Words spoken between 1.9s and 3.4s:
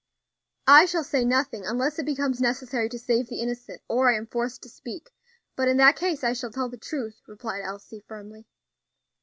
it becomes necessary to save the